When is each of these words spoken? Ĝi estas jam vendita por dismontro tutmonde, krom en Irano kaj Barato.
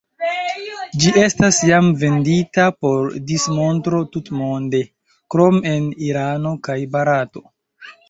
Ĝi 1.03 1.11
estas 1.23 1.59
jam 1.71 1.89
vendita 2.05 2.65
por 2.85 3.13
dismontro 3.33 4.03
tutmonde, 4.17 4.83
krom 5.37 5.63
en 5.77 5.89
Irano 6.11 6.59
kaj 6.71 6.83
Barato. 6.99 7.51